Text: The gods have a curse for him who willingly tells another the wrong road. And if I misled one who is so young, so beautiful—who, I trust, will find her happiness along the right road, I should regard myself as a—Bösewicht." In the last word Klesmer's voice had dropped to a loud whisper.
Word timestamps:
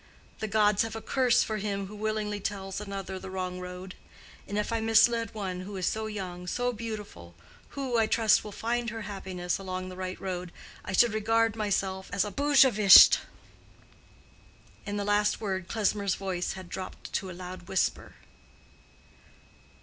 The 0.39 0.47
gods 0.47 0.81
have 0.81 0.95
a 0.95 0.99
curse 0.99 1.43
for 1.43 1.57
him 1.57 1.85
who 1.85 1.95
willingly 1.95 2.39
tells 2.39 2.81
another 2.81 3.19
the 3.19 3.29
wrong 3.29 3.59
road. 3.59 3.93
And 4.47 4.57
if 4.57 4.73
I 4.73 4.81
misled 4.81 5.31
one 5.35 5.59
who 5.59 5.77
is 5.77 5.85
so 5.85 6.07
young, 6.07 6.47
so 6.47 6.73
beautiful—who, 6.73 7.99
I 7.99 8.07
trust, 8.07 8.43
will 8.43 8.51
find 8.51 8.89
her 8.89 9.03
happiness 9.03 9.59
along 9.59 9.89
the 9.89 9.95
right 9.95 10.19
road, 10.19 10.51
I 10.83 10.93
should 10.93 11.13
regard 11.13 11.55
myself 11.55 12.09
as 12.11 12.25
a—Bösewicht." 12.25 13.19
In 14.87 14.97
the 14.97 15.05
last 15.05 15.39
word 15.39 15.67
Klesmer's 15.67 16.15
voice 16.15 16.53
had 16.53 16.67
dropped 16.67 17.13
to 17.13 17.29
a 17.29 17.31
loud 17.33 17.67
whisper. 17.67 18.15